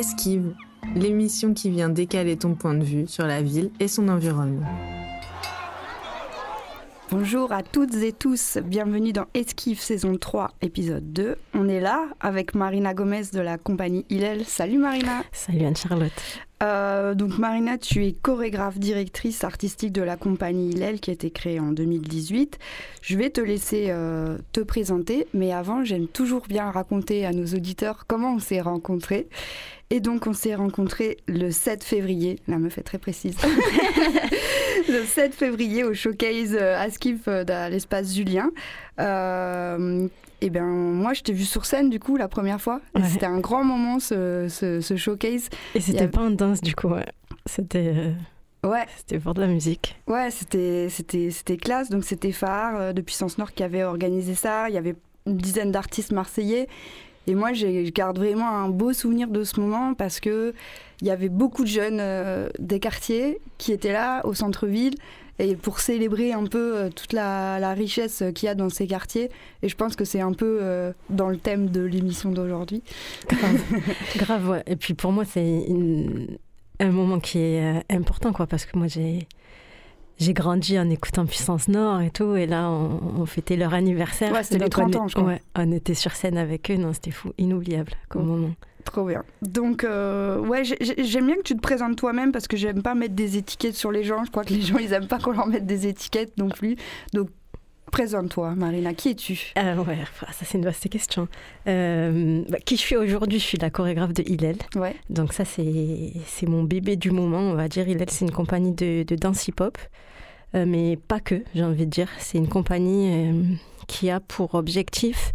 [0.00, 0.54] Esquive,
[0.94, 4.66] l'émission qui vient décaler ton point de vue sur la ville et son environnement.
[7.10, 11.36] Bonjour à toutes et tous, bienvenue dans Esquive saison 3 épisode 2.
[11.52, 14.46] On est là avec Marina Gomez de la compagnie Hillel.
[14.46, 20.70] Salut Marina Salut Anne-Charlotte euh, donc Marina, tu es chorégraphe directrice artistique de la compagnie
[20.70, 22.58] Hillel qui a été créée en 2018.
[23.00, 27.46] Je vais te laisser euh, te présenter, mais avant, j'aime toujours bien raconter à nos
[27.46, 29.28] auditeurs comment on s'est rencontrés.
[29.88, 32.38] Et donc, on s'est rencontrés le 7 février.
[32.46, 33.36] La meuf est très précise.
[34.88, 38.50] le 7 février au showcase euh, à Skif dans l'espace Julien.
[40.40, 42.80] Et bien, moi, je t'ai vu sur scène, du coup, la première fois.
[43.04, 45.48] C'était un grand moment, ce, ce, showcase.
[45.74, 47.06] Et c'était pas en danse, du coup, ouais.
[47.46, 47.92] C'était...
[47.94, 48.86] Euh, ouais.
[48.96, 49.98] C'était pour de la musique.
[50.06, 51.90] Ouais, c'était, c'était, c'était classe.
[51.90, 54.68] Donc, c'était Phare euh, de Puissance Nord qui avait organisé ça.
[54.68, 54.94] Il y avait
[55.26, 56.68] une dizaine d'artistes marseillais.
[57.26, 60.54] Et moi, je garde vraiment un beau souvenir de ce moment parce que
[61.02, 64.94] il y avait beaucoup de jeunes euh, des quartiers qui étaient là au centre-ville
[65.40, 69.30] et pour célébrer un peu euh, toute la, richesse qu'il y a dans ces quartiers.
[69.62, 72.82] Et je pense que c'est un peu euh, dans le thème de l'émission d'aujourd'hui.
[74.16, 74.48] Grave.
[74.48, 74.62] ouais.
[74.66, 75.66] Et puis pour moi, c'est
[76.78, 79.26] un moment qui est euh, important, quoi, parce que moi, j'ai
[80.18, 84.32] j'ai grandi en écoutant Puissance Nord et tout, et là, on, fêtait leur anniversaire.
[84.32, 85.26] Ouais, c'était les 30 ans, je crois.
[85.26, 88.50] Ouais, on était sur scène avec eux, non, c'était fou, inoubliable comme moment.
[88.84, 89.24] Trop bien.
[89.42, 93.14] Donc, euh, ouais, j'aime bien que tu te présentes toi-même parce que j'aime pas mettre
[93.14, 94.24] des étiquettes sur les gens.
[94.24, 96.76] Je crois que les gens, ils aiment pas qu'on leur mette des étiquettes non plus.
[97.12, 97.28] Donc,
[97.92, 98.94] présente-toi, Marina.
[98.94, 99.52] Qui es-tu?
[99.58, 101.28] Euh, Ouais, ça, c'est une vaste question.
[101.66, 103.38] Euh, bah, qui je suis aujourd'hui?
[103.38, 104.56] Je suis la chorégraphe de Hillel.
[104.76, 104.94] Ouais.
[105.08, 107.88] Donc, ça, c'est mon bébé du moment, on va dire.
[107.88, 109.78] Hillel, c'est une compagnie de, de danse hip-hop.
[110.52, 112.08] Mais pas que, j'ai envie de dire.
[112.18, 115.32] C'est une compagnie qui a pour objectif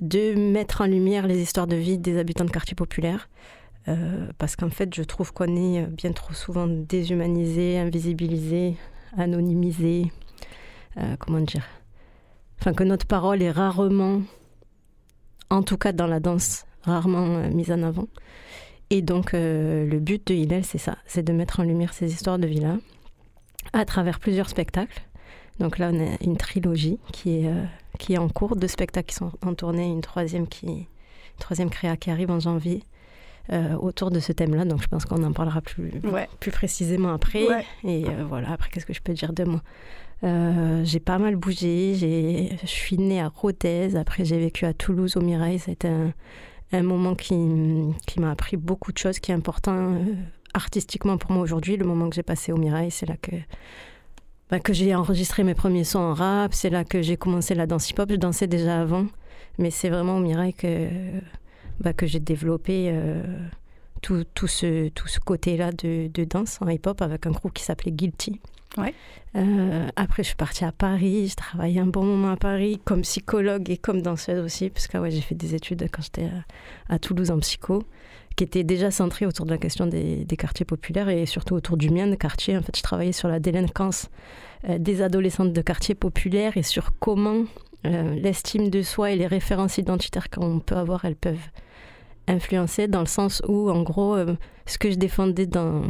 [0.00, 3.28] de mettre en lumière les histoires de vie des habitants de quartiers populaires.
[3.88, 8.76] Euh, parce qu'en fait, je trouve qu'on est bien trop souvent déshumanisé, invisibilisé,
[9.16, 10.06] anonymisé.
[10.98, 11.66] Euh, comment dire
[12.58, 14.20] Enfin, que notre parole est rarement,
[15.48, 18.06] en tout cas dans la danse, rarement euh, mise en avant.
[18.90, 22.40] Et donc, le but de Hillel, c'est ça c'est de mettre en lumière ces histoires
[22.40, 22.76] de vie-là
[23.72, 25.00] à travers plusieurs spectacles.
[25.60, 27.50] Donc là, on a une trilogie qui est
[28.00, 30.88] qui est en cours, deux spectacles qui sont en tournée, une troisième qui,
[31.38, 32.82] troisième créa qui arrive en janvier.
[33.52, 35.90] Euh, autour de ce thème-là, donc je pense qu'on en parlera plus,
[36.38, 37.42] plus précisément après.
[37.82, 39.60] Et euh, voilà, après, qu'est-ce que je peux dire de moi?
[40.22, 41.94] Euh, J'ai pas mal bougé,
[42.62, 46.12] je suis née à Rodez, après j'ai vécu à Toulouse, au Mirail, c'était un,
[46.72, 47.34] un, moment qui,
[48.06, 49.96] qui m'a appris beaucoup de choses, qui est important
[50.54, 51.76] artistiquement pour moi aujourd'hui.
[51.76, 53.34] Le moment que j'ai passé au Mirail, c'est là que
[54.50, 56.54] bah, que j'ai enregistré mes premiers sons en rap.
[56.54, 58.10] C'est là que j'ai commencé la danse hip-hop.
[58.10, 59.06] Je dansais déjà avant,
[59.58, 60.88] mais c'est vraiment au Mirail que,
[61.80, 63.22] bah, que j'ai développé euh,
[64.02, 67.62] tout, tout, ce, tout ce côté-là de, de, danse en hip-hop avec un groupe qui
[67.62, 68.40] s'appelait Guilty.
[68.76, 68.94] Ouais.
[69.36, 71.28] Euh, après, je suis partie à Paris.
[71.28, 74.98] J'ai travaillé un bon moment à Paris comme psychologue et comme danseuse aussi, parce que
[74.98, 76.26] ouais, j'ai fait des études quand j'étais
[76.88, 77.84] à, à Toulouse en psycho
[78.40, 81.90] qui était déjà centré autour de la question des, quartiers populaires et surtout autour du
[81.90, 82.56] mien de quartier.
[82.56, 84.08] En fait, je travaillais sur la délinquance
[84.66, 87.44] euh, des adolescentes de quartiers populaires et sur comment
[87.84, 91.50] euh, l'estime de soi et les références identitaires qu'on peut avoir, elles peuvent
[92.28, 94.34] influencer dans le sens où, en gros, euh,
[94.64, 95.82] ce que je défendais dans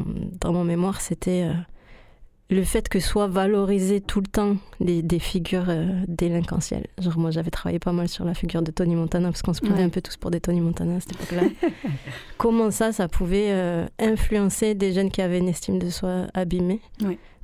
[0.42, 1.46] mon mémoire, c'était
[2.50, 6.86] le fait que soit valorisé tout le temps des figures euh, délinquentielles.
[6.98, 9.60] Genre moi j'avais travaillé pas mal sur la figure de Tony Montana parce qu'on se
[9.60, 11.42] prenait un peu tous pour des Tony Montana à cette époque-là.
[12.38, 16.80] Comment ça, ça pouvait euh, influencer des jeunes qui avaient une estime de soi abîmée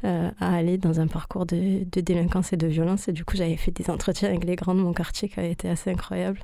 [0.04, 3.06] euh, à aller dans un parcours de, délinquance et de violence?
[3.08, 5.52] Et du coup j'avais fait des entretiens avec les grands de mon quartier qui avaient
[5.52, 6.40] été assez incroyables.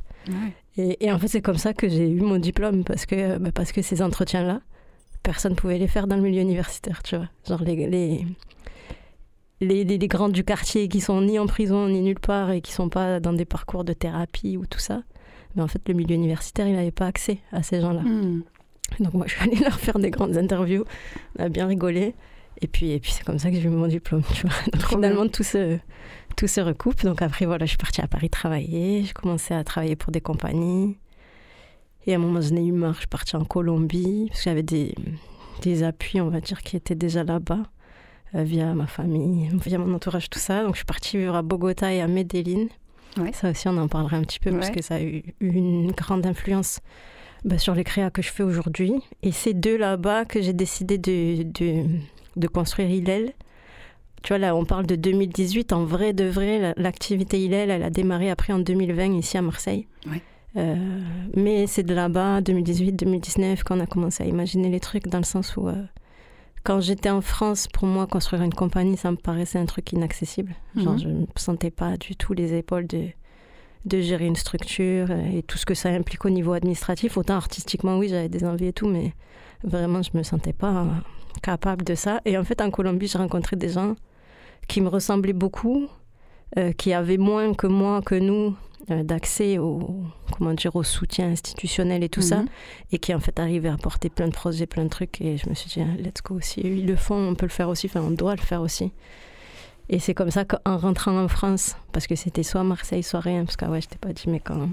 [0.77, 3.73] Et, en fait c'est comme ça que j'ai eu mon diplôme parce que, bah, parce
[3.73, 4.61] que ces entretiens-là,
[5.23, 7.29] personne ne pouvait les faire dans le milieu universitaire, tu vois.
[7.47, 8.27] Genre les, les,
[9.61, 12.73] les, les, grands du quartier qui sont ni en prison ni nulle part et qui
[12.73, 15.03] sont pas dans des parcours de thérapie ou tout ça.
[15.55, 18.01] Mais en fait, le milieu universitaire, il n'avait pas accès à ces gens-là.
[18.03, 18.43] Hmm.
[19.01, 20.85] Donc moi, je suis allée leur faire des grandes interviews.
[21.39, 22.15] On a bien rigolé.
[22.61, 24.57] Et puis, et puis c'est comme ça que j'ai eu mon diplôme, tu vois.
[24.73, 25.79] Donc finalement, tout se,
[26.37, 27.03] tout se recoupe.
[27.03, 29.05] Donc après, voilà, je suis partie à Paris travailler.
[29.05, 30.97] J'ai commencé à travailler pour des compagnies.
[32.07, 32.95] Et à un moment, j'en ai eu marre.
[32.95, 34.95] Je suis partie en Colombie parce que j'avais des,
[35.63, 37.63] des appuis, on va dire, qui étaient déjà là-bas.
[38.35, 40.63] Euh, via ma famille, via mon entourage, tout ça.
[40.63, 42.67] Donc je suis partie vivre à Bogota et à Medellin.
[43.35, 46.25] Ça aussi, on en parlera un petit peu parce que ça a eu une grande
[46.25, 46.81] influence
[47.45, 48.95] bah, sur les créas que je fais aujourd'hui.
[49.23, 51.85] Et c'est de là-bas que j'ai décidé de, de,
[52.37, 53.35] de, construire Hillel.
[54.23, 55.75] Tu vois, là, on parle de 2018.
[55.75, 59.87] En vrai, de vrai, l'activité Hillel, elle a démarré après en 2020 ici à Marseille.
[60.55, 65.57] Mais c'est de là-bas, 2018-2019, qu'on a commencé à imaginer les trucs, dans le sens
[65.57, 65.69] où
[66.65, 70.55] quand j'étais en France, pour moi, construire une compagnie, ça me paraissait un truc inaccessible.
[70.77, 70.99] Genre, mhm.
[71.01, 73.09] je ne sentais pas du tout les épaules de,
[73.85, 77.17] de gérer une structure et tout ce que ça implique au niveau administratif.
[77.17, 79.13] Autant artistiquement, oui, j'avais des envies et tout, mais
[79.65, 80.87] vraiment, je me sentais pas
[81.43, 82.21] capable de ça.
[82.25, 83.97] Et en fait, en Colombie, j'ai rencontré des gens
[84.69, 85.89] qui me ressemblaient beaucoup,
[86.59, 88.55] euh, qui avaient moins que moi, que nous,
[88.91, 90.03] euh, d'accès au,
[90.37, 92.49] comment dire, au soutien institutionnel et tout ça, mhm.
[92.93, 95.21] et qui en fait arrivaient à porter plein de projets, plein de trucs.
[95.21, 97.51] Et je me suis dit, ah, let's go, si ils le font, on peut le
[97.53, 98.93] faire aussi, enfin, on doit le faire aussi.
[99.89, 103.45] Et c'est comme ça qu'en rentrant en France, parce que c'était soit Marseille, soit rien,
[103.45, 104.69] parce que ouais, je t'ai pas dit, mais quand.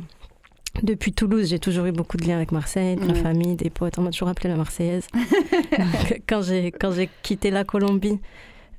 [0.83, 3.97] Depuis Toulouse, j'ai toujours eu beaucoup de liens avec Marseille, de la famille, des potes.
[3.97, 5.07] On m'a toujours appelé la Marseillaise.
[6.27, 8.19] quand j'ai quand j'ai quitté la Colombie,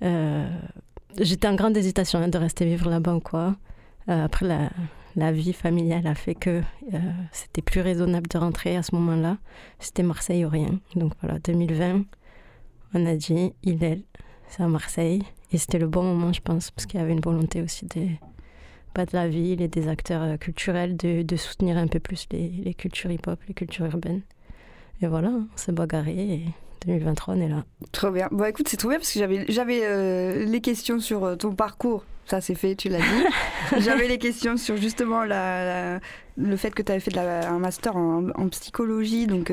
[0.02, 0.48] euh,
[1.18, 3.56] j'étais en grande hésitation de rester vivre là-bas ou quoi.
[4.08, 4.46] Euh, après,
[5.16, 6.62] la, vie familiale a fait que
[6.94, 6.98] euh,
[7.32, 9.38] c'était plus raisonnable de rentrer à ce moment-là.
[9.78, 10.78] C'était Marseille ou rien.
[10.96, 12.04] Donc voilà, 2020,
[12.94, 14.02] on a dit, il est,
[14.48, 15.22] c'est à Marseille.
[15.52, 18.06] Et c'était le bon moment, je pense, parce qu'il y avait une volonté aussi de,
[18.94, 22.48] pas de la ville et des acteurs euh, culturels de, soutenir un peu plus les,
[22.48, 24.22] les cultures hip-hop, les cultures urbaines.
[25.02, 26.44] Et voilà, on s'est bagarré
[26.86, 27.64] 2023, on est là.
[27.92, 28.28] Trop bien.
[28.30, 31.54] Bon, écoute, c'est trop bien parce que j'avais, j'avais euh, les questions sur euh, ton
[31.54, 32.04] parcours.
[32.26, 33.24] Ça, c'est fait, tu l'as dit.
[33.78, 35.98] j'avais les questions sur justement la,
[36.36, 39.26] le fait que tu avais fait de la, un master en, en psychologie.
[39.26, 39.52] Donc,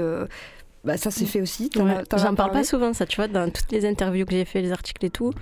[0.83, 1.69] bah, ça, c'est fait aussi.
[1.75, 4.71] J'en parle pas souvent, ça, tu vois, dans toutes les interviews que j'ai fait, les
[4.71, 5.33] articles et tout.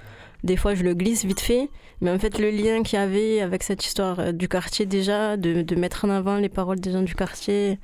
[0.43, 1.69] Des fois, je le glisse vite fait,
[2.01, 5.37] mais en fait, le lien qu'il y avait avec cette histoire euh, du quartier déjà,
[5.37, 7.79] de, de, mettre en avant les paroles des gens du quartier,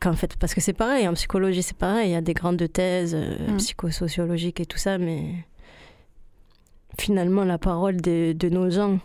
[0.00, 2.72] qu'en fait, parce que c'est pareil, en psychologie, c'est pareil, il y a des grandes
[2.72, 3.56] thèses euh, mm.
[3.58, 5.34] psychosociologiques et tout ça, mais
[6.98, 8.98] finalement, la parole de, de, nos gens,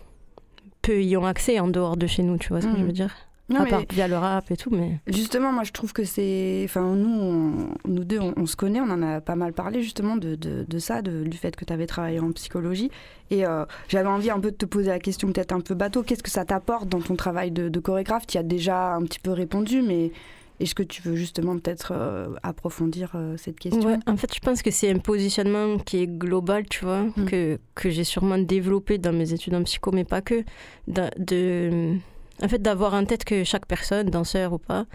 [0.82, 2.86] peu y ont accès en dehors de chez nous, tu vois ce que je mm.
[2.86, 3.14] veux dire?
[3.48, 4.98] Non, à part via le rap et tout, mais...
[5.06, 6.62] Justement, moi, je trouve que c'est...
[6.64, 10.34] Enfin, nous, nous deux, on, se connaît, on en a pas mal parlé, justement, de,
[10.34, 12.90] de, de ça, de, du fait que tu avais travaillé en psychologie.
[13.30, 16.02] Et euh, j'avais envie un peu de te poser la question peut-être un peu bateau.
[16.02, 18.26] Qu'est-ce que ça t'apporte dans ton travail de, de chorégraphe?
[18.26, 20.10] Tu as déjà un petit peu répondu, mais...
[20.58, 23.82] Est-ce que tu veux justement peut-être euh, approfondir euh, cette question?
[23.82, 27.24] Ouais, En fait, je pense que c'est un positionnement qui est global, tu vois, mm.
[27.26, 30.44] que, que j'ai sûrement développé dans mes études en psycho, mais pas que.
[30.88, 31.96] de, de
[32.42, 34.86] en fait, d'avoir en tête que chaque personne, danseur ou pas,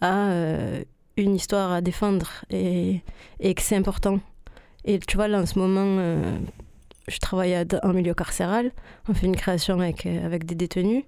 [0.00, 0.82] a euh,
[1.16, 3.00] une histoire à défendre et,
[3.40, 4.20] et que c'est important.
[4.84, 5.98] Et tu vois, là, en ce moment,
[7.08, 8.70] je travaille en milieu carcéral.
[9.08, 11.04] On fait une création avec, avec des détenus.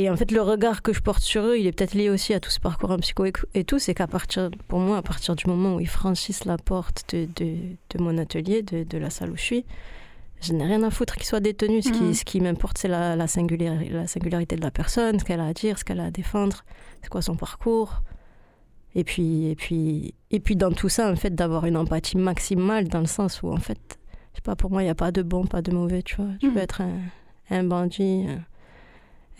[0.00, 2.32] Et en fait, le regard que je porte sur eux, il est peut-être lié aussi
[2.32, 3.78] à tout ce parcours en psycho et tout.
[3.78, 7.28] C'est qu'à partir, pour moi, à partir du moment où ils franchissent la porte de,
[7.36, 7.54] de,
[7.90, 9.64] de mon atelier, de, de la salle où je suis,
[10.40, 11.82] je n'ai rien à foutre qu'il soit détenu.
[11.82, 15.24] Ce qui, ce qui m'importe, c'est la, la, singularité, la singularité de la personne, ce
[15.26, 16.64] qu'elle a à dire, ce qu'elle a à défendre,
[17.02, 18.00] c'est quoi son parcours.
[18.94, 22.88] Et puis, et, puis, et puis, dans tout ça, en fait, d'avoir une empathie maximale
[22.88, 23.98] dans le sens où, en fait,
[24.32, 26.16] je sais pas, pour moi, il n'y a pas de bon, pas de mauvais, tu
[26.16, 26.30] vois.
[26.40, 27.00] Tu peux être un,
[27.50, 28.42] un bandit, un,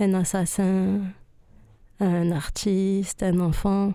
[0.00, 1.00] assassin,
[2.00, 3.94] un artiste, un enfant.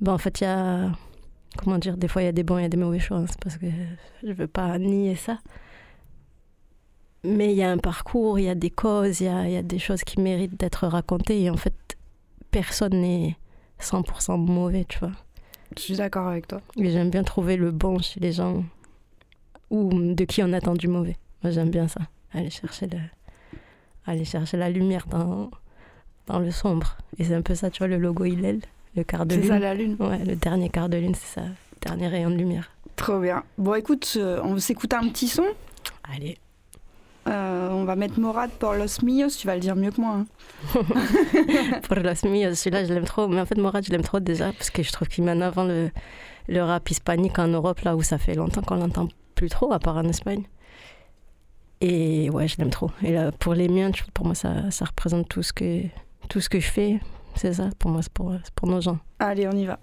[0.00, 0.92] Ben, en fait, il y a.
[1.56, 3.24] Comment dire Des fois, il y a des bons, a des mauvais choix.
[3.26, 3.66] C'est parce que
[4.22, 5.38] je veux pas nier ça
[7.24, 9.56] mais il y a un parcours, il y a des causes, il y a, y
[9.56, 11.42] a, des choses qui méritent d'être racontées.
[11.42, 11.74] Et en fait,
[12.50, 13.36] personne n'est
[13.80, 15.12] 100% mauvais, tu vois.
[15.76, 16.60] Je suis d'accord avec toi.
[16.76, 18.64] Et j'aime bien trouver le bon chez les gens
[19.70, 21.16] ou de qui on attend du mauvais.
[21.42, 22.00] Moi, j'aime bien ça.
[22.32, 22.98] Aller chercher, le...
[24.08, 25.50] Aller chercher la lumière dans,
[26.26, 26.96] dans le sombre.
[27.18, 28.60] Et c'est un peu ça, tu vois, le logo Hillel,
[28.96, 29.44] le quart de lune.
[29.44, 31.46] C'est ça, la lune Ouais, le dernier quart de lune, c'est ça.
[31.46, 32.70] Le dernier rayon de lumière.
[32.96, 33.44] Trop bien.
[33.58, 35.44] Bon, écoute, euh, on s'écoute un petit son
[36.10, 36.38] Allez.
[37.28, 40.20] Euh, on va mettre Morad pour Los Mios, tu vas le dire mieux que moi.
[40.20, 40.80] Hein.
[41.82, 43.28] pour Los Mios, celui-là je l'aime trop.
[43.28, 45.42] Mais en fait, Morad, je l'aime trop déjà parce que je trouve qu'il met en
[45.42, 45.90] avant le,
[46.48, 49.78] le rap hispanique en Europe, là où ça fait longtemps qu'on l'entend plus trop, à
[49.78, 50.44] part en Espagne.
[51.80, 52.90] Et ouais, je l'aime trop.
[53.02, 55.82] Et là, pour les miens, pour moi, ça, ça représente tout ce que,
[56.28, 57.00] tout ce que je fais.
[57.34, 58.98] C'est ça, pour moi, c'est pour, pour nos gens.
[59.18, 59.78] Allez, on y va.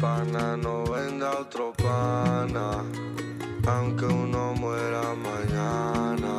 [0.00, 2.84] pana no venda otro pana,
[3.66, 6.34] aunque uno muera mañana.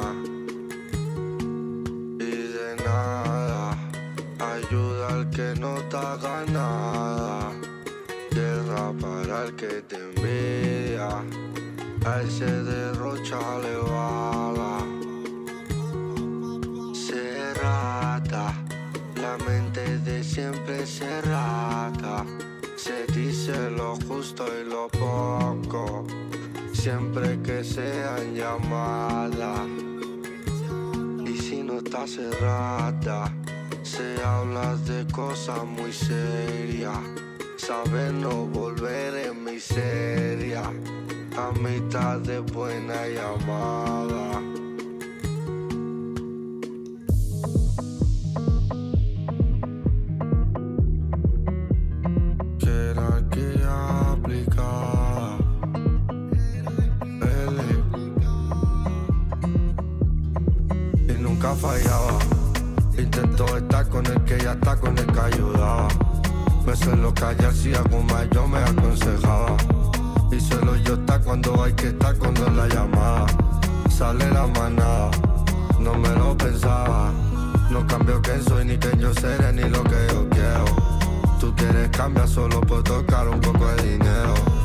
[2.19, 3.77] Y de nada,
[4.39, 7.38] ayuda al que no te haga nada,
[9.43, 11.09] el que te envidia,
[12.05, 14.77] a ese derrocha le bala.
[16.93, 18.53] Cerrada,
[19.15, 22.25] la mente de siempre cerrada
[22.75, 26.05] se dice lo justo y lo poco,
[26.73, 29.89] siempre que sean llamadas.
[31.79, 33.33] está cerrada.
[33.83, 36.97] Se habla de cosas muy serias.
[37.69, 40.63] Saber no volver en miseria.
[41.37, 44.41] A mitad de buena llamada.
[52.57, 55.37] Jerarquía aplicada.
[57.21, 57.61] L.
[61.07, 62.17] Y nunca fallaba.
[62.97, 66.08] Intento estar con el que ya está, con el que ayudaba.
[66.69, 69.57] Me suelo callar si algo más yo me aconsejaba.
[70.31, 73.25] Y solo yo está cuando hay que estar cuando la llamada.
[73.89, 75.09] Sale la manada,
[75.79, 77.11] no me lo pensaba.
[77.71, 80.65] No cambio quién soy, ni quién yo seré, ni lo que yo quiero.
[81.39, 84.58] Tú quieres cambiar solo por tocar un poco de dinero.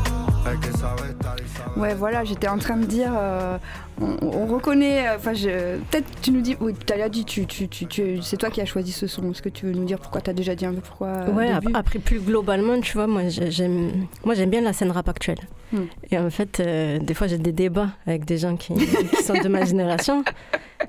[1.76, 3.58] Ouais, voilà, j'étais en train de dire, euh,
[4.00, 7.68] on, on reconnaît, euh, enfin, peut-être tu nous dis, oui, tu as dit, tu, tu,
[7.68, 9.30] tu, tu- c'est toi qui as choisi ce son.
[9.32, 11.32] Est-ce que tu veux nous dire pourquoi Tu as déjà dit un peu pourquoi euh,
[11.32, 14.90] Ouais, début après plus globalement, tu vois, moi j'ai- j'aime, moi j'aime bien la scène
[14.92, 15.38] rap actuelle.
[15.72, 15.84] Hmm.
[16.10, 19.34] Et en fait, euh, des fois j'ai des débats avec des gens qui, qui sont
[19.34, 20.22] de ma génération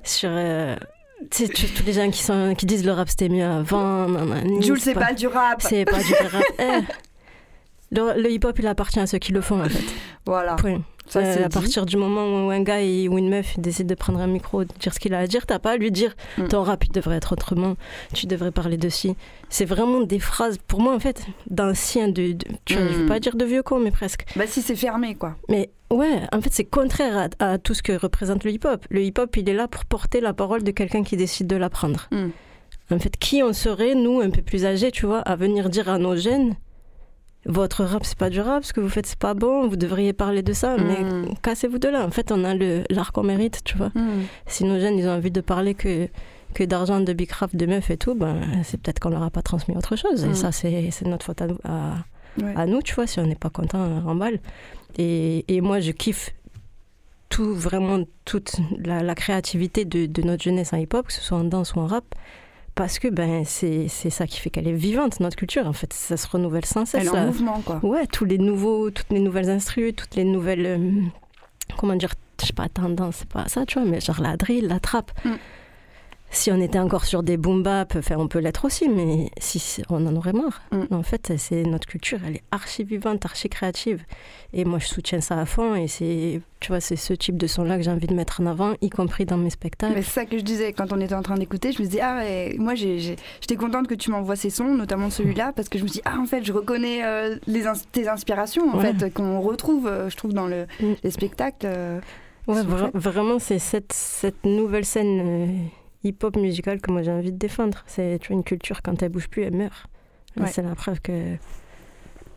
[0.04, 0.30] sur,
[1.32, 4.08] tu sais, tous les gens qui sont, qui disent le rap c'était mieux avant.
[4.62, 5.62] Jules, c'est pas du rap.
[5.62, 6.44] c'est pas du rap.
[7.92, 9.84] Le, le hip-hop il appartient à ceux qui le font en fait.
[10.28, 10.82] Voilà, Point.
[11.06, 11.54] ça Euh, c'est à dit.
[11.54, 14.64] partir du moment où un gars et- ou une meuf décide de prendre un micro,
[14.64, 16.48] de dire ce qu'il a à dire, t'as pas à lui dire Mm.
[16.48, 17.76] ton rap il devrait être autrement,
[18.16, 19.16] tu devrais parler de ci.
[19.50, 23.06] C'est vraiment des phrases, pour moi en fait, d'anciens, de, de- tu vois, je veux
[23.06, 23.08] Mm.
[23.08, 24.26] pas dire de vieux cons, mais presque.
[24.36, 25.36] Bah si c'est fermé quoi.
[25.48, 28.84] Mais ouais, en fait c'est contraire à, à tout ce que représente le hip-hop.
[28.90, 32.08] Le hip-hop il est là pour porter la parole de quelqu'un qui décide de l'apprendre.
[32.12, 32.30] Mm.
[32.92, 35.90] En fait, qui on serait, nous, un peu plus âgés, tu vois, à venir dire
[35.90, 36.54] à nos jeunes
[37.46, 40.14] votre rap c'est pas du rap, ce que vous faites c'est pas bon, vous devriez
[40.14, 41.36] parler de ça, mais Mm.
[41.44, 42.06] cassez-vous de là.
[42.06, 43.92] En fait, on a le- l'art qu'on mérite, tu vois.
[43.96, 44.24] Hmm.
[44.48, 46.08] Si nos jeunes ils ont envie de parler que,
[46.54, 49.30] que d'argent, de big rap, de meufs et tout, ben, c'est peut-être qu'on leur a
[49.30, 50.26] pas transmis autre chose.
[50.26, 50.32] Mm.
[50.32, 51.96] Et ça, c'est notre faute à, nous- à,
[52.42, 52.54] Ouais.
[52.56, 54.40] à nous, tu vois, si on n'est pas content, on remballe.
[54.98, 56.34] Et, et moi, je kiffe
[57.30, 61.38] tout, vraiment, toute la, la créativité de, de notre jeunesse en hip-hop, que ce soit
[61.38, 62.06] en danse ou en rap.
[62.76, 65.66] Parce que ben, c'est c'est ça qui fait qu'elle est vivante, notre culture.
[65.66, 67.02] En fait, ça se renouvelle sans cesse.
[67.02, 67.26] Elle est en là.
[67.28, 67.80] mouvement quoi.
[67.84, 71.02] Ouais, tous les nouveaux, toutes les nouvelles instrus, toutes les nouvelles, euh,
[71.78, 74.68] comment dire, je sais pas, tendance, c'est pas ça, tu vois, mais genre la drill,
[74.68, 75.12] la trappe.
[75.24, 75.30] Mm.
[76.36, 79.82] Si on était encore sur des boom bap, enfin, on peut l'être aussi, mais si
[79.90, 80.62] on en aurait marre.
[80.74, 80.94] Mm.
[80.94, 84.04] En fait, c'est notre culture, elle est archi vivante, archi créative.
[84.52, 85.76] Et moi, je soutiens ça à fond.
[85.76, 88.48] Et c'est, tu vois, c'est ce type de son-là que j'ai envie de mettre en
[88.48, 89.94] avant, y compris dans mes spectacles.
[89.96, 91.72] Mais c'est ça que je disais quand on était en train d'écouter.
[91.72, 95.54] Je me disais, ah, ouais, moi j'étais contente que tu m'envoies ces sons, notamment celui-là,
[95.56, 98.70] parce que je me dit, ah, en fait, je reconnais euh, les ins- tes inspirations,
[98.74, 98.94] en Ouais.
[98.94, 100.94] fait, qu'on retrouve, euh, je trouve, dans le, Mm.
[101.02, 101.66] les spectacles.
[101.66, 102.02] euh.
[102.48, 105.70] Ouais, vra- vraiment, c'est cette, cette nouvelle scène
[106.06, 107.84] hip-hop musicale que moi j'ai envie de défendre.
[107.88, 109.88] C'est tu vois, une culture, quand elle bouge plus, elle meurt.
[110.40, 110.48] Ouais.
[110.48, 111.36] C'est la preuve que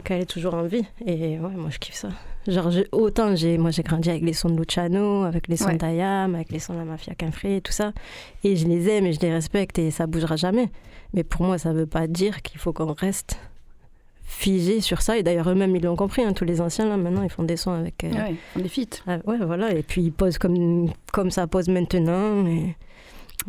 [0.05, 0.85] qu'elle est toujours en vie.
[1.07, 2.09] Et ouais, moi je kiffe ça.
[2.47, 5.77] Genre, autant j'ai, moi j'ai grandi avec les sons de Luciano, avec les sons Ouais.
[5.77, 7.93] d'Ayam, avec les sons de la Mafia Quinfré et tout ça.
[8.45, 10.69] Et je les aime et je les respecte et ça bougera jamais.
[11.15, 13.39] Mais pour moi, ça veut pas dire qu'il faut qu'on reste
[14.25, 15.19] figé sur ça.
[15.19, 16.23] Et d'ailleurs, eux-mêmes, ils l'ont compris.
[16.23, 18.05] hein, tous les anciens, là, maintenant, ils font des sons avec.
[18.05, 18.89] euh, Ouais, on est fit.
[19.07, 19.73] ah, ouais, voilà.
[19.75, 22.35] Et puis, ils posent comme, comme ça pose maintenant.
[22.37, 22.77] Mais...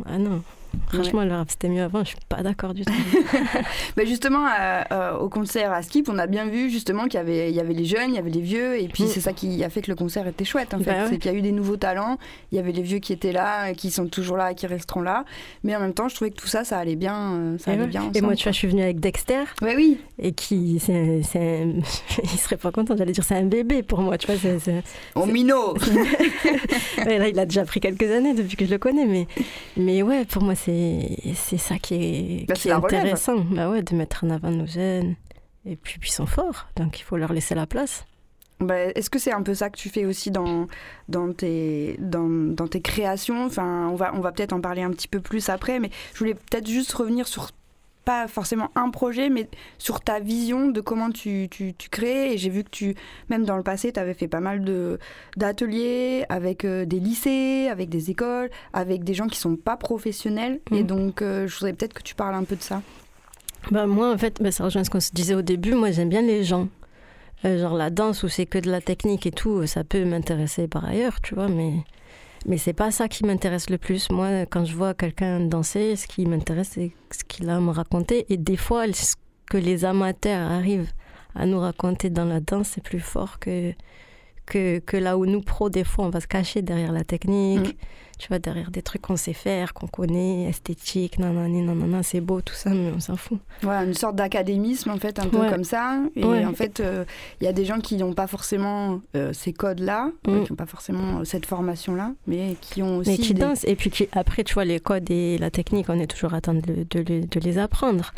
[0.06, 0.44] Ah non.
[0.92, 2.00] Franchement, le rap, c'était mieux avant.
[2.04, 2.94] Je suis pas d'accord du tout.
[3.98, 7.18] Bah justement, euh, euh, au concert à Skip, on a bien vu justement qu'il y
[7.18, 9.08] avait, il y avait les jeunes, il y avait les vieux, et puis Mm.
[9.08, 10.86] c'est ça qui a fait que le concert était chouette en fait.
[10.86, 11.08] Bah ouais.
[11.10, 12.18] C'est qu'il y a eu des nouveaux talents,
[12.52, 15.26] il y avait les vieux qui étaient là, qui sont toujours là, qui resteront là,
[15.64, 17.74] mais en même temps, je trouvais que tout ça, ça allait bien, euh, ça et,
[17.74, 17.88] allait ouais.
[17.90, 18.12] bien.
[18.14, 19.44] Et moi, tu vois, je suis venue avec Dexter.
[19.62, 19.98] Ouais, oui.
[20.20, 20.80] Et qui.
[20.80, 21.74] C'est un-
[22.24, 24.18] Il serait pas content, j'allais dire, c'est un bébé pour moi.
[24.18, 24.84] Tu vois, c'est- c'est-
[25.16, 25.76] Au minot.
[27.06, 29.06] Ouais, là, il a déjà pris quelques années depuis que je le connais.
[29.06, 29.28] Mais,
[29.78, 33.40] mais ouais, pour moi, c'est c'est ça qui est, Bah, qui est intéressant.
[33.52, 35.16] Bah ouais, de mettre en avant nos jeunes.
[35.66, 36.68] Et puis, puis ils sont forts.
[36.78, 38.06] Donc, il faut leur laisser la place.
[38.60, 40.68] Bah, Est-ce que c'est un peu ça que tu fais aussi dans,
[41.08, 43.46] dans, tes, dans, dans tes créations?
[43.46, 46.20] Enfin, On va, on va peut-être en parler un petit peu plus après, mais je
[46.20, 47.52] voulais peut-être juste revenir sur
[48.06, 52.34] pas forcément un projet, mais sur ta vision de comment tu, tu, tu crées.
[52.34, 52.96] Et j'ai vu que tu,
[53.30, 54.98] même dans le passé, tu avais fait pas mal de-
[55.38, 60.60] d'ateliers avec euh, des lycées, avec des écoles, avec des gens qui sont pas professionnels.
[60.72, 60.88] Et Mhm.
[60.88, 62.82] donc, euh, je voudrais peut-être que tu parles un peu de ça.
[63.72, 65.74] Bah moi, en fait, bah, ça rejoint ce qu'on se disait au début.
[65.76, 66.68] Moi, j'aime bien les gens.
[67.46, 70.68] Euh, genre la danse où c'est que de la technique et tout, ça peut m'intéresser
[70.68, 71.74] par ailleurs, tu vois, mais,
[72.46, 74.10] mais c'est pas ça qui m'intéresse le plus.
[74.10, 77.72] Moi, quand je vois quelqu'un danser, ce qui m'intéresse, c'est ce qu'il a à me
[77.72, 78.26] raconter.
[78.30, 79.16] Et des fois, ce
[79.50, 80.92] que les amateurs arrivent
[81.36, 83.74] à nous raconter dans la danse, c'est plus fort que,
[84.50, 87.60] que, que là où nous, pros, des fois, on va se cacher derrière la technique,
[87.70, 87.74] Mm.
[88.18, 92.42] tu vois, derrière des trucs qu'on sait faire, qu'on connaît, esthétique, nanani, nanana, c'est beau,
[92.42, 93.38] tout ça, mais on s'en fout.
[93.62, 96.00] Voilà, une sorte d'académisme en fait, un peu comme ça.
[96.18, 96.44] Et Ouais.
[96.44, 97.06] en fait, euh,
[97.40, 100.30] il y a des gens qui n'ont pas forcément euh, ces codes-là, Mm.
[100.32, 103.12] euh, qui n'ont pas forcément euh, cette formation-là, mais qui ont aussi.
[103.12, 103.64] mais qui des- dansent.
[103.66, 106.42] Et puis qui, après, tu vois, les codes et la technique, on est toujours à
[106.42, 108.12] temps de, de les- de les apprendre.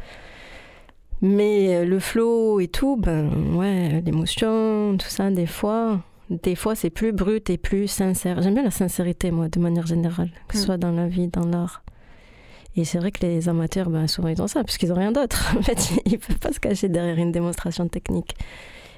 [1.22, 6.00] Mais euh, le flow et tout, ben ouais, l'émotion, tout ça, des fois,
[6.44, 8.42] des fois c'est plus brut et plus sincère.
[8.42, 10.66] J'aime bien la sincérité, moi, de manière générale, que ce Mm.
[10.66, 11.84] soit dans la vie, dans l'art.
[12.78, 15.12] Et c'est vrai que les amateurs, ben, souvent, ils ont ça, parce qu'ils n'ont rien
[15.12, 15.54] d'autre.
[15.60, 18.36] En fait, ils ne peuvent pas se cacher derrière une démonstration technique.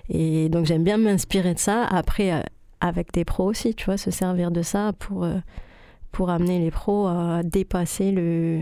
[0.09, 1.83] Et donc, j'aime bien m'inspirer de ça.
[1.85, 2.41] Après, euh,
[2.81, 5.37] avec des pros aussi, tu vois, se servir de ça pour, euh,
[6.11, 8.61] pour amener les pros à dépasser le,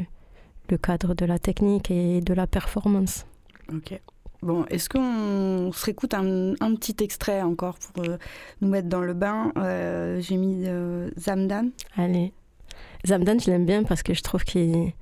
[0.69, 3.25] le cadre de la technique et de la performance.
[3.73, 3.99] Ok.
[4.41, 8.17] Bon, est-ce qu'on se réécoute un, un petit extrait encore pour euh,
[8.61, 9.51] nous mettre dans le bain?
[9.57, 11.69] Euh, J'ai mis euh, Zamdan.
[11.95, 12.33] Allez.
[13.05, 14.93] Zamdan, je l'aime bien parce que je trouve qu'il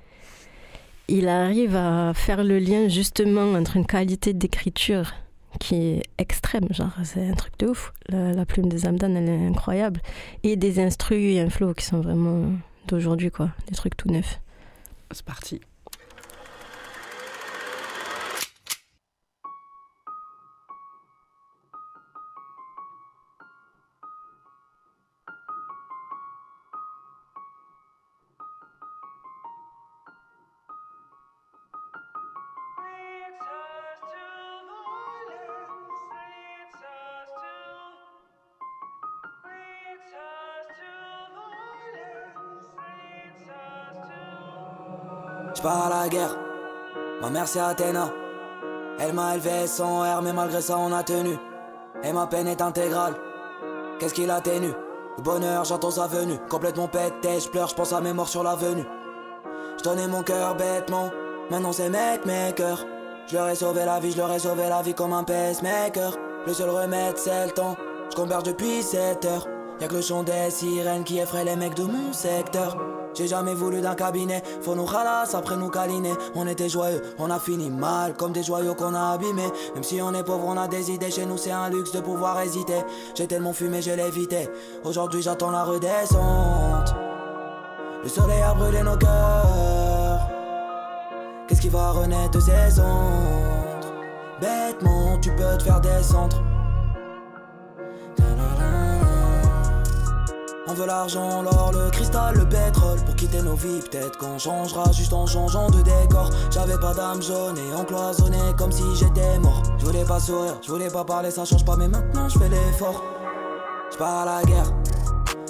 [1.08, 5.14] il arrive à faire le lien justement entre une qualité d'écriture
[5.60, 7.94] qui est extrême, genre c'est un truc de ouf.
[8.10, 10.02] La, la plume de Zamdan, elle est incroyable.
[10.44, 12.52] Et des instrus et un flow qui sont vraiment
[12.88, 13.50] d'aujourd'hui, quoi.
[13.68, 14.40] Des trucs tout neufs.
[15.12, 15.62] C'est parti.
[47.22, 48.12] Ma mère c'est Athéna.
[49.00, 51.38] Elle m'a élevé sans air, mais malgré ça on a tenu.
[52.04, 53.14] Et ma peine est intégrale.
[54.00, 54.70] Qu'est-ce qu'il a tenu
[55.18, 56.38] Le bonheur, j'entends sa venue.
[56.50, 58.86] Complètement pété, je pleure, je pense à mes morts sur l'avenue.
[59.78, 61.10] Je donnais mon cœur bêtement,
[61.50, 62.86] maintenant c'est mec, mes cœurs.
[63.28, 66.14] Je leur ai sauvé la vie, je leur ai sauvé la vie comme un pacemaker.
[66.48, 67.76] Le seul remède c'est le temps,
[68.10, 69.48] je converge depuis 7 heures.
[69.80, 72.78] Y'a que le chant des sirènes qui effraie les mecs de mon secteur.
[73.14, 76.14] J'ai jamais voulu d'un cabinet, faut nous ralasse après nous câliner.
[76.36, 79.52] On était joyeux, on a fini mal, comme des joyaux qu'on a abîmés.
[79.74, 82.00] Même si on est pauvre, on a des idées, chez nous c'est un luxe de
[82.00, 82.82] pouvoir hésiter.
[83.16, 84.50] J'ai tellement fumé, je évité.
[84.84, 86.96] Aujourd'hui j'attends la redescente.
[88.04, 90.30] Le soleil a brûlé nos cœurs.
[91.48, 93.94] Qu'est-ce qui va renaître de ces cendres
[94.40, 96.49] Bêtement, tu peux te faire descendre.
[100.70, 103.00] On veut l'argent, l'or, le cristal, le pétrole.
[103.04, 106.30] Pour quitter nos vies, peut-être qu'on changera juste en changeant de décor.
[106.52, 109.64] J'avais pas d'âme jaune et encloisonné comme si j'étais mort.
[109.80, 112.50] Je voulais pas sourire, je voulais pas parler, ça change pas mais maintenant je fais
[112.50, 113.04] l'effort.
[113.92, 114.72] Je à la guerre,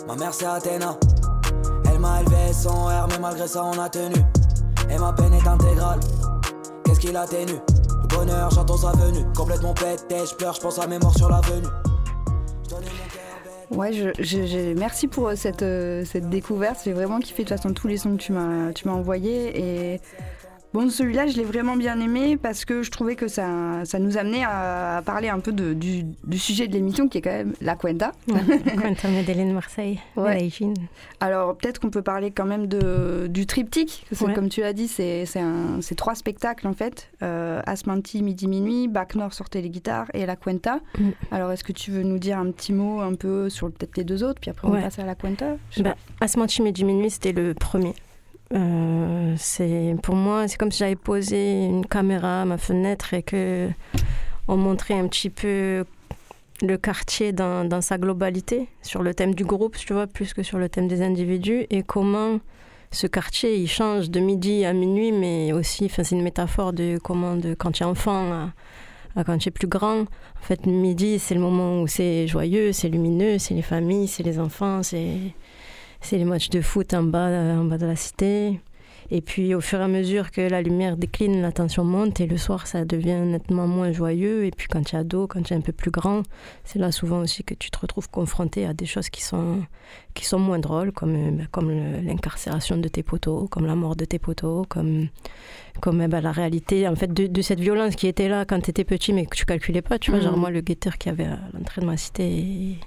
[0.07, 0.95] ma mère c'est Athéna.
[1.91, 4.23] Elle m'a élevé sans air mais malgré ça on a tenu.
[4.89, 5.99] Et ma peine est intégrale,
[6.85, 7.59] qu'est-ce qu'il a tenu
[8.01, 11.27] Le bonheur j'entends sa venue, complètement pété, je pleure, je pense à mes morts sur
[11.27, 11.67] l'avenue
[13.71, 16.79] Ouais, je, je- merci pour euh, cette, euh, cette découverte.
[16.83, 19.93] J'ai vraiment kiffé de toute façon tous les sons que tu m'as tu m'as envoyés.
[19.93, 20.01] Et
[20.73, 24.17] bon, celui-là, je l'ai vraiment bien aimé parce que je trouvais que ça, ça nous
[24.17, 27.31] amenait à, à parler un peu de, du, du sujet de l'émission qui est quand
[27.31, 28.11] même la cuenta.
[28.27, 30.49] Quentin Medellin Marseille, Ouais.
[31.19, 34.33] Alors peut-être qu'on peut parler quand même de, du triptyque, parce que Ouais.
[34.33, 35.25] comme tu l'as dit, c'est
[35.97, 37.09] trois spectacles en fait.
[37.23, 40.79] Euh, Asmanti, Midi Minuit, Bac Nord sortez les guitares et La Cuenta.
[40.99, 41.09] Mm.
[41.31, 44.03] Alors est-ce que tu veux nous dire un petit mot un peu sur peut-être les
[44.03, 44.81] deux autres, puis après on Ouais.
[44.81, 45.57] passe à La Cuenta?
[45.79, 47.93] Bah, Asmanti Midi Minuit, c'était le premier.
[48.53, 53.21] Euh, c'est pour moi, c'est comme si j'avais posé une caméra à ma fenêtre et
[53.21, 53.69] que
[54.47, 55.85] on montrait un petit peu
[56.61, 60.57] le quartier dans, sa globalité, sur le thème du groupe, tu vois, plus que sur
[60.57, 62.39] le thème des individus, et comment
[62.91, 66.97] ce quartier, il change de midi à minuit, mais aussi, enfin, c'est une métaphore de
[67.01, 68.53] comment, de quand tu es enfant à,
[69.15, 70.01] à quand tu es plus grand.
[70.01, 74.23] En fait, midi, c'est le moment où c'est joyeux, c'est lumineux, c'est les familles, c'est
[74.23, 75.17] les enfants, c'est
[76.01, 78.59] c'est les matchs de foot en bas, en bas de la cité.
[79.11, 82.27] Et puis au fur et à mesure que la lumière décline, la tension monte et
[82.27, 84.45] le soir ça devient nettement moins joyeux.
[84.45, 86.21] Et puis quand tu es ado, quand tu es un peu plus grand,
[86.63, 89.63] c'est là souvent aussi que tu te retrouves confronté à des choses qui sont,
[90.13, 93.95] qui sont moins drôles, comme, euh, ben, comme l'incarcération de tes potos, comme la mort
[93.95, 95.07] de tes potos, comme,
[95.81, 98.61] comme eh ben, la réalité en fait de, de cette violence qui était là quand
[98.61, 99.97] tu étais petit mais que tu calculais pas.
[99.97, 102.77] Tu vois, genre moi le guetteur qui avait à l'entrée de ma cité.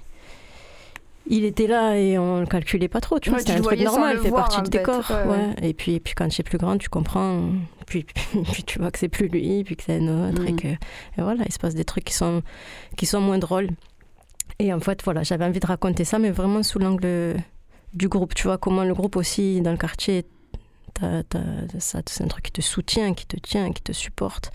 [1.27, 3.61] Il était là et on le calculait pas trop, tu vois, Ouais, c'était tu un
[3.63, 5.01] truc normal, il fait voir, partie du décor.
[5.25, 5.55] Ouais.
[5.61, 7.49] Et puis, et puis quand tu es plus grand, tu comprends,
[7.87, 10.51] puis, puis, puis tu vois que c'est plus lui, puis que c'est un autre, et
[10.51, 10.59] Mhm.
[10.59, 10.77] que et
[11.21, 12.41] voilà, il se passe des trucs qui sont,
[12.97, 13.69] qui sont moins drôles.
[14.59, 17.35] Et en fait, voilà, j'avais envie de raconter ça, mais vraiment sous l'angle
[17.93, 18.35] du groupe.
[18.35, 20.25] Tu vois, comment le groupe aussi, dans le quartier,
[21.79, 24.51] c'est un truc qui te soutient, qui te tient, qui te supporte,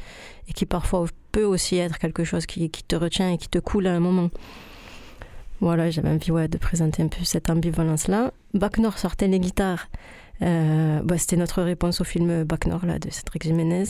[0.48, 3.58] et qui parfois peut aussi être quelque chose qui, qui te retient et qui te
[3.58, 4.30] coule à un moment.
[5.60, 8.32] Voilà, j'avais envie ouais, de présenter un peu cette ambivalence-là.
[8.54, 9.88] Bac Nord sortait les guitares.
[10.40, 13.84] Euh, bah, c'était notre réponse au film Bac Nord là, de Cédric Jiménez,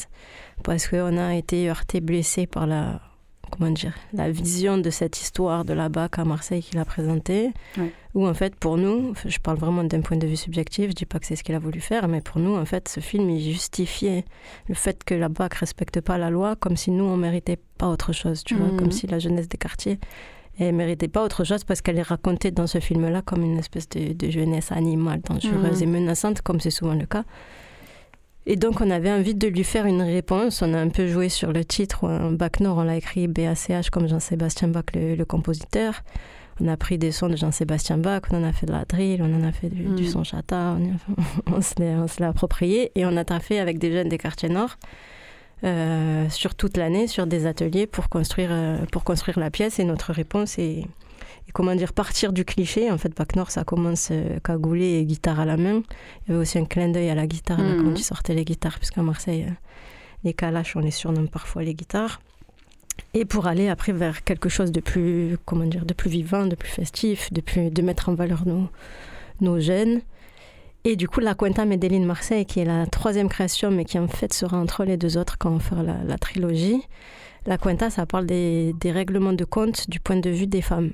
[0.65, 3.03] parce qu'on a été heurté, blessé par la,
[3.51, 7.51] comment dire, la vision de cette histoire de la BAC à Marseille qu'il a présentée,
[7.77, 7.93] ouais.
[8.15, 11.05] où en fait pour nous, je parle vraiment d'un point de vue subjectif, je dis
[11.05, 13.29] pas que c'est ce qu'il a voulu faire, mais pour nous en fait ce film
[13.29, 14.25] il justifiait
[14.69, 17.89] le fait que la BAC respecte pas la loi comme si nous on méritait pas
[17.89, 18.93] autre chose, tu vois, comme Mhm.
[18.93, 19.99] si la jeunesse des quartiers
[20.59, 23.89] elle méritait pas autre chose parce qu'elle est racontée dans ce film-là comme une espèce
[23.91, 25.83] de, de jeunesse animale, dangereuse Mhm.
[25.83, 27.25] et menaçante, comme c'est souvent le cas.
[28.47, 30.63] Et donc, on avait envie de lui faire une réponse.
[30.63, 32.05] On a un peu joué sur le titre.
[32.09, 36.03] Un Bac Nord, on l'a écrit BACH comme Jean-Sébastien Bach, le, le compositeur.
[36.61, 39.23] On a pris des sons de Jean-Sébastien Bach, on en a fait de la drill,
[39.23, 40.09] on en a fait du, du Mhm.
[40.09, 40.77] son chata,
[41.47, 44.77] on, on se l'a approprié et on a taffé avec des jeunes des quartiers nord
[45.65, 49.79] euh, sur toute l'année, sur des ateliers pour construire, euh, pour construire la pièce.
[49.79, 50.87] Et notre réponse est,
[51.53, 52.91] comment dire, partir du cliché.
[52.91, 55.83] En fait, Bac Nord, ça commence euh, cagoulé et guitare à la main.
[56.27, 57.85] Il y avait aussi un clin d'œil à la guitare là, Mhm.
[57.85, 59.53] quand ils sortaient les guitares, puisqu'à Marseille, euh,
[60.25, 62.21] les calaches, on les surnomme parfois les guitares.
[63.15, 66.57] Et pour aller après vers quelque chose de plus, comment dire, de plus vivant, de
[66.57, 68.69] plus festif, de, plus, de mettre en valeur nos,
[69.41, 70.01] nos jeunes.
[70.85, 74.09] Et du coup, la Cuenta Medellín Marseille, qui est la troisième création, mais qui en
[74.09, 76.83] fait sera entre les deux autres quand on fera la, trilogie.
[77.47, 80.93] La Cuenta, ça parle des, règlements de compte du point de vue des femmes.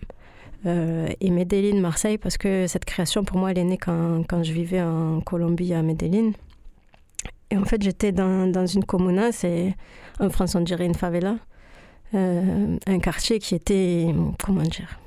[0.67, 4.43] Euh, et Medellín Marseille, parce que cette création, pour moi, elle est née quand, quand
[4.43, 6.33] je vivais en Colombie, à Medellín.
[7.51, 9.75] Et en fait, j'étais dans, dans une comuna, c'est
[10.19, 11.37] en France, on dirait une favela.
[12.15, 14.07] Euh, un quartier qui était,
[14.43, 14.99] comment dire,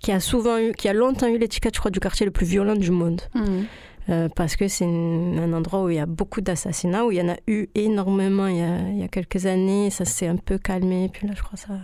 [0.00, 2.46] qui a souvent eu, qui a longtemps eu l'étiquette, je crois, du quartier le plus
[2.46, 3.22] violent du monde.
[3.34, 3.62] Mmh.
[4.08, 7.20] Euh, parce que c'est un endroit où il y a beaucoup d'assassinats, où il y
[7.20, 9.90] en a eu énormément il y a, il y a quelques années.
[9.90, 11.10] Ça s'est un peu calmé.
[11.12, 11.74] Puis là, je crois ça.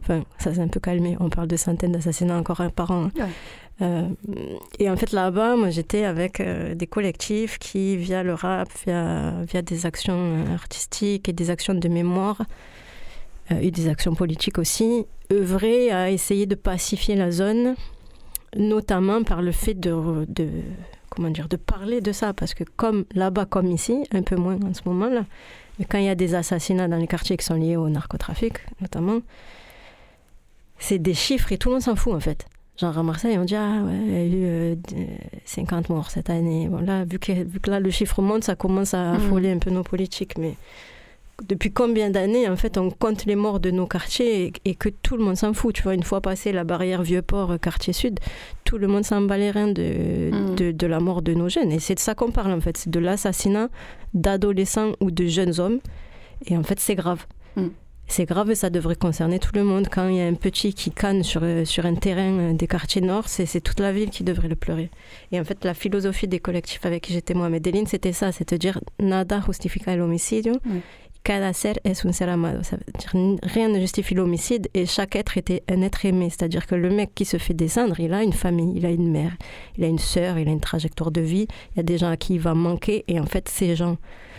[0.00, 1.16] Enfin, ça s'est un peu calmé.
[1.20, 3.10] On parle de centaines d'assassinats encore par an.
[3.16, 3.26] Ouais.
[3.80, 4.08] Euh,
[4.80, 9.32] et en fait, là-bas, moi, j'étais avec euh, des collectifs qui, via le rap, via,
[9.42, 12.42] via des actions artistiques et des actions de mémoire,
[13.50, 17.74] et des actions politiques aussi, œuvraient à essayer de pacifier la zone,
[18.56, 20.48] notamment par le fait de, de
[21.14, 24.58] comment dire, de parler de ça, parce que comme là-bas, comme ici, un peu moins
[24.64, 25.24] en ce moment-là,
[25.78, 28.54] mais quand il y a des assassinats dans les quartiers qui sont liés au narcotrafic,
[28.80, 29.20] notamment,
[30.78, 32.46] c'est des chiffres et tout le monde s'en fout en fait.
[32.78, 34.74] Genre à Marseille, on dit ah ouais, il y a eu euh,
[35.44, 36.68] 50 morts cette année.
[36.68, 39.56] Bon là, vu que, vu que là le chiffre monte, ça commence à affoler mmh.
[39.56, 40.38] un peu nos politiques.
[40.38, 40.56] Mais
[41.48, 44.88] depuis combien d'années en fait on compte les morts de nos quartiers et, et que
[44.88, 45.74] tout le monde s'en fout.
[45.74, 48.20] Tu vois, une fois passé la barrière Vieux-Port, quartier sud,
[48.64, 50.54] tout le monde s'en bat les reins de, mmh.
[50.54, 51.72] de, de, la mort de nos jeunes.
[51.72, 53.68] Et c'est de ça qu'on parle en fait, c'est de l'assassinat
[54.14, 55.80] d'adolescents ou de jeunes hommes.
[56.46, 57.26] Et en fait, c'est grave.
[57.56, 57.68] Mmh.
[58.08, 59.86] C'est grave et ça devrait concerner tout le monde.
[59.90, 63.28] Quand il y a un petit qui canne sur, sur un terrain des quartiers nord,
[63.28, 64.90] c'est toute la ville qui devrait le pleurer.
[65.30, 68.30] Et en fait, la philosophie des collectifs avec qui j'étais moi à Medellín, c'était ça,
[68.32, 70.78] c'est de dire nada justifica el homicidio, mmh.
[71.22, 72.62] Cada ser es un ser amado.
[72.62, 76.28] Ça veut dire rien ne justifie l'homicide et chaque être était un être aimé.
[76.30, 79.10] C'est-à-dire que le mec qui se fait descendre, il a une famille, il a une
[79.10, 79.36] mère,
[79.76, 81.46] il a une sœur, il a une trajectoire de vie.
[81.72, 83.96] Il y a des gens à qui il va manquer et en fait, ces gens,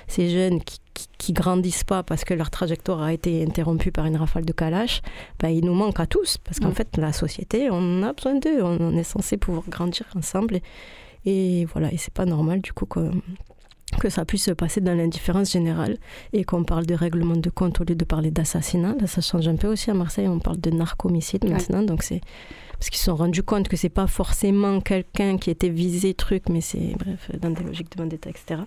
[0.08, 4.06] ces jeunes qui qui, qui, grandissent pas parce que leur trajectoire a été interrompue par
[4.06, 5.02] une rafale de Kalash,
[5.40, 6.38] ben, ils nous manquent à tous.
[6.38, 6.76] Parce qu'en mmh.
[6.76, 8.62] fait, la société, on a besoin d'eux.
[8.62, 10.58] On est censé pouvoir grandir ensemble.
[11.26, 13.10] Et, et voilà, et c'est pas normal du coup que,
[13.98, 15.98] que ça puisse se passer dans l'indifférence générale
[16.32, 18.96] et qu'on parle de règlement de compte au lieu de parler d'assassinat.
[19.00, 20.28] Là, ça change un peu aussi à Marseille.
[20.28, 21.80] On parle de narcomicide maintenant.
[21.80, 21.86] Ouais.
[21.86, 22.22] Donc c'est
[22.84, 26.50] parce qu'ils se sont rendus compte que c'est pas forcément quelqu'un qui était visé, truc,
[26.50, 28.62] mais c'est, bref, dans des logiques de vendetta, etc.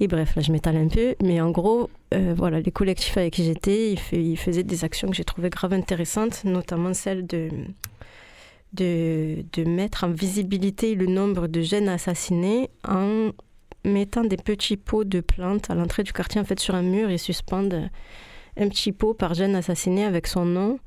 [0.00, 3.34] Et bref, là, je m'étale un peu, mais en gros, euh, voilà, les collectifs avec
[3.34, 7.50] qui j'étais, ils, ils, faisaient des actions que j'ai trouvées grave intéressantes, notamment celle de,
[8.72, 13.30] de, de mettre en visibilité le nombre de jeunes assassinés en
[13.86, 17.10] mettant des petits pots de plantes à l'entrée du quartier, en fait, sur un mur,
[17.10, 17.88] et suspendent
[18.58, 20.78] un petit pot par jeune assassiné avec son nom.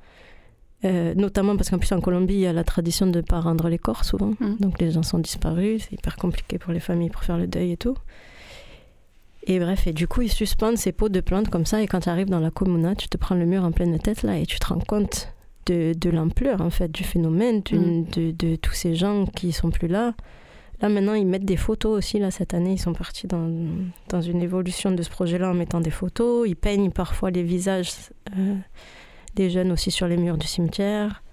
[0.85, 3.41] Euh, notamment parce qu'en plus en Colombie il y a la tradition de ne pas
[3.41, 4.55] rendre les corps souvent mmh.
[4.61, 7.73] donc les gens sont disparus c'est hyper compliqué pour les familles pour faire le deuil
[7.73, 7.97] et tout
[9.43, 11.99] et bref et du coup ils suspendent ces pots de plantes comme ça et quand
[11.99, 14.45] tu arrives dans la comuna tu te prends le mur en pleine tête là et
[14.45, 15.33] tu te rends compte
[15.65, 18.03] de, de l'ampleur en fait du phénomène mmh.
[18.15, 20.13] de, de, tous ces gens qui sont plus là
[20.81, 24.41] là maintenant ils mettent des photos aussi là cette année ils sont partis dans, une
[24.41, 27.91] évolution de ce projet là en mettant des photos ils peignent parfois les visages
[28.37, 28.55] euh,
[29.35, 31.23] des jeunes aussi sur les murs du cimetière.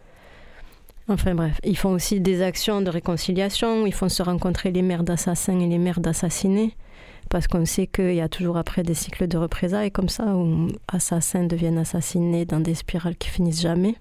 [1.09, 5.05] Enfin bref, ils font aussi des actions de réconciliation, ils font se rencontrer les mères
[5.05, 6.75] d'assassins et les mères d'assassinés,
[7.31, 10.69] parce qu'on sait qu'il y a toujours après des cycles de représailles comme ça, où
[10.89, 13.95] assassins deviennent assassinés dans des spirales qui finissent jamais.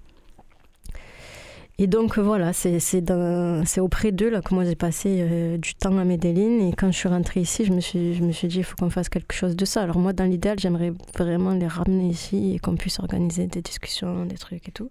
[1.77, 6.65] Et donc voilà, c'est auprès d'eux que moi j'ai passé euh, du temps à Medellin.
[6.65, 8.77] Et quand je suis rentrée ici, je me suis, je me suis dit, il faut
[8.77, 9.81] qu'on fasse quelque chose de ça.
[9.81, 14.25] Alors moi, dans l'idéal, j'aimerais vraiment les ramener ici et qu'on puisse organiser des discussions,
[14.25, 14.89] des trucs et tout.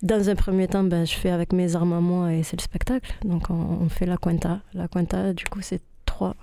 [0.00, 2.62] Dans un premier temps, ben, je fais avec mes armes à moi et c'est le
[2.62, 3.12] spectacle.
[3.26, 4.60] Donc on, fait la cuenta.
[4.72, 6.34] La cuenta, du coup, c'est trois,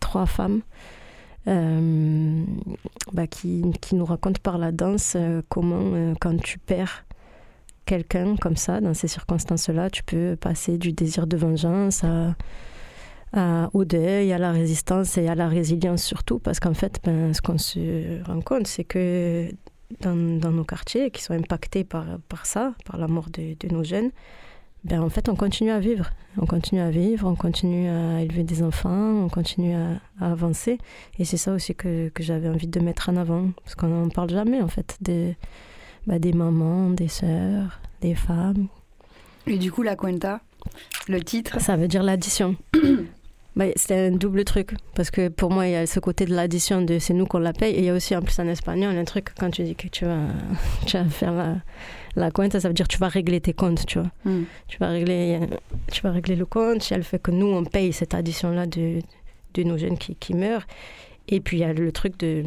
[0.00, 0.62] trois femmes
[1.46, 2.42] euh,
[3.12, 7.04] ben, qui, qui, nous racontent par la danse euh, comment, quand tu perds
[7.88, 12.04] quelqu'un comme ça, dans ces circonstances-là, tu peux passer du désir de vengeance
[13.32, 17.32] à, au deuil, à la résistance et à la résilience surtout, parce qu'en fait, ben,
[17.32, 19.50] ce qu'on se rend compte, c'est que
[20.02, 24.10] dans, nos quartiers qui sont impactés par, par ça, par la mort de, nos jeunes,
[24.84, 26.10] ben, en fait, on continue à vivre.
[26.36, 30.78] On continue à vivre, on continue à élever des enfants, on continue à, avancer.
[31.18, 34.08] Et c'est ça aussi que, que j'avais envie de mettre en avant, parce qu'on n'en
[34.10, 35.36] parle jamais, en fait, des
[36.08, 38.68] bah, des mamans, des sœurs, des femmes.
[39.46, 40.40] Et du coup, la cuenta,
[41.06, 42.56] le titre Ça veut dire l'addition.
[43.56, 46.34] bah, c'est un double truc, parce que pour moi, il y a ce côté de
[46.34, 48.48] l'addition de c'est nous qu'on la paye, et il y a aussi en plus en
[48.48, 50.28] espagnol un truc quand tu dis que tu vas,
[50.86, 51.56] tu vas faire la,
[52.16, 54.10] la cuenta, ça veut dire tu vas régler tes comptes, tu vois.
[54.24, 54.44] Hmm.
[54.66, 55.40] Tu, vas régler,
[55.92, 58.14] tu vas régler le compte, il y a le fait que nous, on paye cette
[58.14, 59.00] addition-là de,
[59.52, 60.66] de nos jeunes qui, qui meurent.
[61.28, 62.42] Et puis il y a le truc de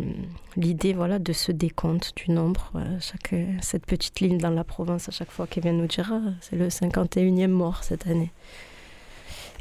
[0.57, 2.71] l'idée voilà de ce décompte du nombre.
[2.99, 6.31] Chaque, cette petite ligne dans la province à chaque fois qui vient nous dire ah,
[6.41, 8.31] c'est le 51e mort cette année.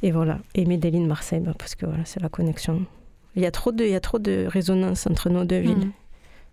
[0.03, 0.39] Et voilà.
[0.55, 2.87] Et Medellin, Marseille, bah, parce que voilà, c'est la connexion.
[3.37, 5.87] Il y a trop de, il y a trop de résonance entre nos deux villes.
[5.87, 5.93] Mm.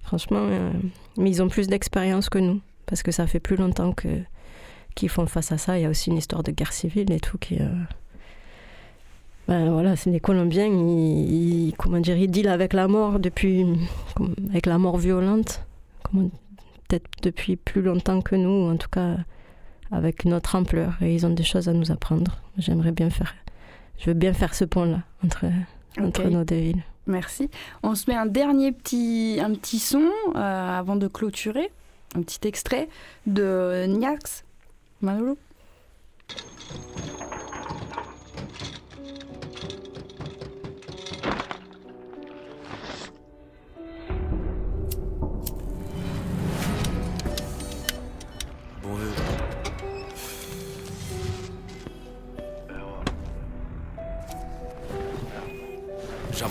[0.02, 0.72] Franchement, euh,
[1.18, 4.08] mais ils ont plus d'expérience que nous parce que ça fait plus longtemps que
[4.96, 5.78] qu'ils font face à ça.
[5.78, 7.62] Il y a aussi une histoire de guerre civile et tout qui.
[7.62, 7.68] Euh,
[9.48, 13.66] ben voilà, c'est les Colombiens, ils, comment dire, ils dealent avec la mort depuis,
[14.50, 15.62] avec la mort violente,
[16.12, 19.18] peut-être depuis plus longtemps que nous, en tout cas
[19.92, 22.38] avec notre ampleur, et ils ont des choses à nous apprendre.
[22.58, 23.36] J'aimerais bien faire,
[23.98, 25.46] je veux bien faire ce pont-là entre,
[26.00, 26.84] entre nos deux villes.
[27.06, 27.50] Merci.
[27.84, 31.72] On se met un dernier petit, un petit son euh, avant de clôturer,
[32.16, 32.90] un petit extrait
[33.26, 34.44] de Niax.
[35.02, 35.38] Manolo.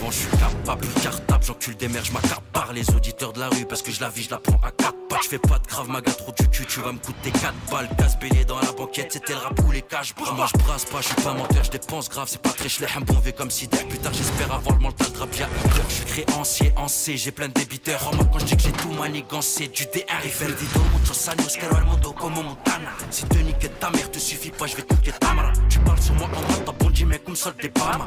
[0.07, 2.13] J'avance, je suis capable, cartable, j'encule des mères, je
[2.53, 4.71] par les auditeurs de la rue parce que je la vis, je la prends à
[4.71, 5.23] quatre pattes.
[5.25, 7.89] Je fais pas de grave, maga trop du cul, tu vas me coûter 4 balles.
[7.99, 10.15] Casse bélier dans la banquette, c'était le rap ou les caches.
[10.19, 12.87] Moi je brasse pas, je suis pas menteur, je dépense grave, c'est pas très chlé,
[12.97, 15.49] un bon V comme si dès plus tard j'espère avoir le mental de bien.
[15.89, 18.07] Je suis créancier en C, j'ai plein de débiteurs.
[18.07, 21.57] En moi quand je dis que j'ai tout manigancé, du D1 et Ferdido, muchos años,
[21.59, 22.91] quiero el mundo como Montana.
[23.11, 25.53] Si te niquer ta mère te suffit pas, je vais te ta mara.
[25.69, 27.99] Tu parles sur moi en mode bon mais comme ça des pas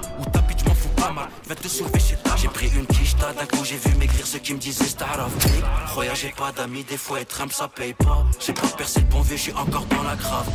[0.60, 3.46] je m'en fous pas mal, je te sauver chez ta J'ai pris une quiche, d'un
[3.46, 6.84] coup j'ai vu maigrir ceux qui me disaient star of me Croyez j'ai pas d'amis,
[6.84, 8.26] des fois être humble ça paye pas.
[8.40, 10.48] J'ai pas percé le bon vieux, j'suis encore dans la grave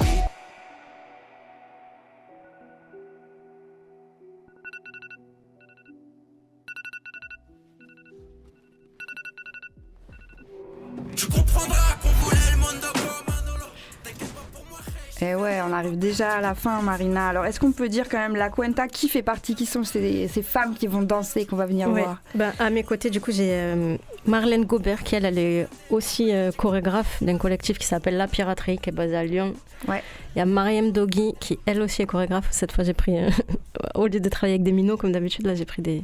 [15.24, 17.28] et eh ouais, on arrive déjà à la fin, Marina.
[17.28, 20.28] Alors, est-ce qu'on peut dire quand même la Cuenta qui fait partie Qui sont ces,
[20.28, 22.20] ces femmes qui vont danser, qu'on va venir voir?
[22.34, 26.30] Ben, À mes côtés, du coup, j'ai euh, Marlène Gobert, qui elle, elle est aussi
[26.30, 29.54] euh, chorégraphe d'un collectif qui s'appelle La Piraterie, qui est basé à Lyon.
[29.88, 30.02] Ouais.
[30.34, 32.48] Il y a Mariam Dogui, qui elle aussi est chorégraphe.
[32.50, 33.30] Cette fois, j'ai pris, euh,
[33.94, 36.02] au lieu de travailler avec des minots comme d'habitude, là, j'ai pris des,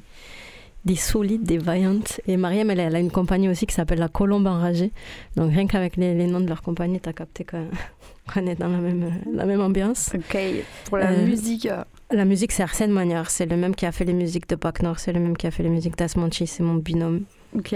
[0.84, 2.20] des solides, des vaillantes.
[2.26, 4.92] Et Mariam, elle, elle, a une compagnie aussi qui s'appelle la Colombe Enragée.
[5.36, 7.60] Donc rien qu'avec les, les, noms de leur compagnie, t'as capté quoi
[8.36, 10.10] on est dans la même, la même ambiance.
[10.14, 10.38] Ok,
[10.86, 11.68] pour la euh, musique.
[12.10, 13.30] La musique, c'est Arsène Magnard.
[13.30, 14.98] C'est le même qui a fait les musiques de Bac Nord.
[14.98, 16.46] C'est le même qui a fait les musiques d'Asmanchi.
[16.46, 17.24] C'est mon binôme.
[17.56, 17.74] Ok.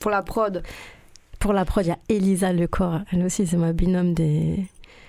[0.00, 0.62] Pour la prod
[1.38, 3.00] Pour la prod, il y a Elisa Lecor.
[3.12, 4.66] Elle aussi, c'est ma binôme des.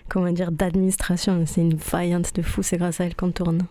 [0.10, 1.44] Comment dire D'administration.
[1.46, 2.62] C'est une vaillante de fou.
[2.62, 3.66] C'est grâce à elle qu'on tourne.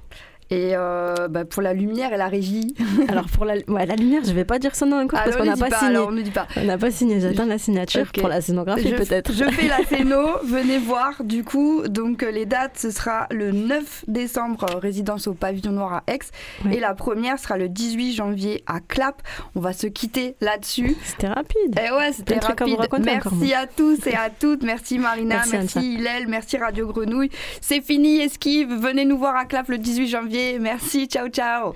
[0.52, 2.74] Et euh, bah, pour la lumière et la régie.
[3.08, 5.46] Alors pour la, ouais, la lumière, je vais pas dire son nom encore parce qu'on
[5.46, 5.96] n'a pas, pas, signé.
[5.96, 6.46] Alors on dit pas.
[6.58, 7.20] On n'a pas signé.
[7.20, 9.32] J'attends la signature pour la scénographie peut-être.
[9.32, 11.88] Je fais la scéno, venez voir du coup.
[11.88, 16.02] Donc euh, les dates, ce sera le 9 décembre, euh, résidence au Pavillon Noir à
[16.06, 16.18] Aix.
[16.66, 16.76] Ouais.
[16.76, 19.22] Et la première sera le 18 janvier à Clap.
[19.54, 20.96] On va se quitter là-dessus.
[21.02, 21.80] C'était rapide.
[21.82, 22.76] Et ouais, c'était rapide.
[23.02, 24.64] Merci à tous et à toutes.
[24.64, 25.94] Merci Marina, Merci, merci.
[25.94, 27.30] Hillel, merci Radio Grenouille.
[27.62, 28.68] C'est fini, Esquive.
[28.68, 30.41] Venez nous voir à Clap le 18 janvier.
[30.60, 31.74] Merci, ciao, ciao.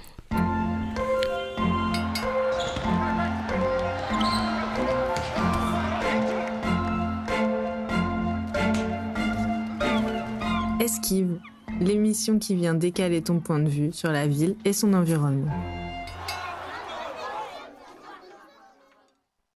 [10.80, 11.38] Esquive,
[11.80, 15.50] l'émission qui vient décaler ton point de vue sur la ville et son environnement.